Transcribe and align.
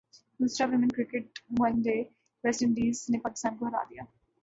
دوسرا 0.39 0.65
women 0.67 0.91
cricket 0.95 1.25
one 1.59 1.73
day West 1.83 2.61
Indies 2.63 2.95
نےپاکستان 3.11 3.53
کوہرادیا 3.59 4.03